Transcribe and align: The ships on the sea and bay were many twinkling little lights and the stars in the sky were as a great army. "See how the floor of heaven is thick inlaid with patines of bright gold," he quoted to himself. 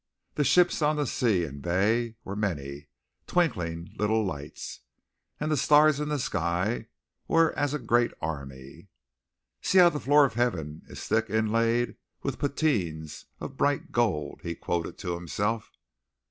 The 0.33 0.43
ships 0.43 0.81
on 0.81 0.95
the 0.95 1.05
sea 1.05 1.43
and 1.45 1.61
bay 1.61 2.15
were 2.23 2.35
many 2.35 2.87
twinkling 3.27 3.91
little 3.99 4.25
lights 4.25 4.79
and 5.39 5.51
the 5.51 5.55
stars 5.55 5.99
in 5.99 6.09
the 6.09 6.17
sky 6.17 6.87
were 7.27 7.53
as 7.53 7.75
a 7.75 7.77
great 7.77 8.09
army. 8.19 8.89
"See 9.61 9.77
how 9.77 9.89
the 9.89 9.99
floor 9.99 10.25
of 10.25 10.33
heaven 10.33 10.81
is 10.87 11.05
thick 11.05 11.29
inlaid 11.29 11.97
with 12.23 12.39
patines 12.39 13.25
of 13.39 13.57
bright 13.57 13.91
gold," 13.91 14.39
he 14.41 14.55
quoted 14.55 14.97
to 14.97 15.13
himself. 15.13 15.69